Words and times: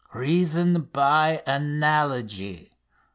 Reason 0.15 0.81
by 0.93 1.43
analogy. 1.45 2.71